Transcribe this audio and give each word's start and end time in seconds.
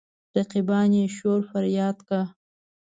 رقیبان 0.37 0.89
يې 0.97 1.03
شور 1.17 1.39
فرياد 1.49 1.97
کا. 2.09 2.21